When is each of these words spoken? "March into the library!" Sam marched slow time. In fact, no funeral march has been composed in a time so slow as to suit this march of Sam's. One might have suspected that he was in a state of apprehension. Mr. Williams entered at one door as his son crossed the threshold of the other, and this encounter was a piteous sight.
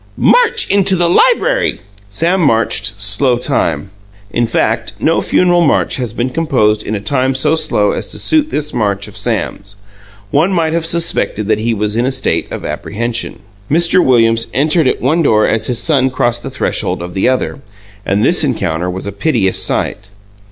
"March 0.17 0.67
into 0.71 0.95
the 0.95 1.07
library!" 1.07 1.79
Sam 2.09 2.41
marched 2.41 2.99
slow 2.99 3.37
time. 3.37 3.91
In 4.31 4.47
fact, 4.47 4.93
no 4.99 5.21
funeral 5.21 5.61
march 5.61 5.97
has 5.97 6.11
been 6.11 6.31
composed 6.31 6.81
in 6.81 6.95
a 6.95 6.99
time 6.99 7.35
so 7.35 7.53
slow 7.53 7.91
as 7.91 8.09
to 8.09 8.17
suit 8.17 8.49
this 8.49 8.73
march 8.73 9.07
of 9.07 9.15
Sam's. 9.15 9.75
One 10.31 10.51
might 10.51 10.73
have 10.73 10.87
suspected 10.87 11.47
that 11.49 11.59
he 11.59 11.75
was 11.75 11.95
in 11.95 12.07
a 12.07 12.11
state 12.11 12.51
of 12.51 12.65
apprehension. 12.65 13.41
Mr. 13.69 14.03
Williams 14.03 14.47
entered 14.55 14.87
at 14.87 15.01
one 15.03 15.21
door 15.21 15.45
as 15.45 15.67
his 15.67 15.77
son 15.77 16.09
crossed 16.09 16.41
the 16.41 16.49
threshold 16.49 17.03
of 17.03 17.13
the 17.13 17.29
other, 17.29 17.59
and 18.03 18.25
this 18.25 18.43
encounter 18.43 18.89
was 18.89 19.05
a 19.05 19.11
piteous 19.11 19.61
sight. 19.61 20.09